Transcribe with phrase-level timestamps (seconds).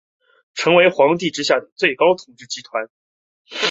[0.55, 2.89] 成为皇帝之下的最高统治集团。